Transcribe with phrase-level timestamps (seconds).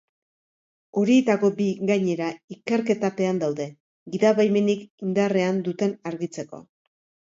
[1.01, 3.71] Horietako bi, gainera, ikerketapean daude
[4.17, 6.69] gidabaimenik indarrean duten argitzeko.